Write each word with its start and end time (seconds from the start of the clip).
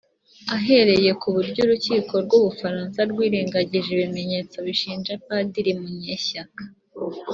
Ahereye 0.55 1.11
ku 1.21 1.27
buryo 1.35 1.59
urukiko 1.63 2.13
rw’u 2.25 2.41
Bufaransa 2.45 2.99
rwirengagije 3.11 3.89
ibimenyetso 3.95 4.55
bishinja 4.67 5.13
Padiri 5.25 5.71
Munyeshyaka 5.79 6.63